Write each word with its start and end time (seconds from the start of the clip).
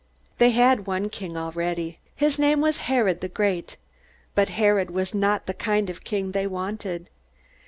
They 0.39 0.49
had 0.49 0.87
one 0.87 1.09
king 1.11 1.37
already. 1.37 1.99
His 2.15 2.39
name 2.39 2.59
was 2.59 2.77
Herod 2.89 3.21
the 3.21 3.27
Great. 3.29 3.77
But 4.33 4.49
Herod 4.49 4.89
was 4.89 5.13
not 5.13 5.45
the 5.45 5.53
kind 5.53 5.91
of 5.91 6.03
king 6.03 6.31
they 6.31 6.47
wanted. 6.47 7.07